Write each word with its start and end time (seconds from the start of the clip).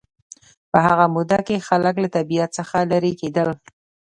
په 0.71 0.77
هغه 0.87 1.05
موده 1.15 1.39
کې 1.47 1.65
خلک 1.67 1.95
له 2.03 2.09
طبیعت 2.17 2.49
څخه 2.59 2.77
لېرې 2.91 3.13
کېدل 3.21 3.49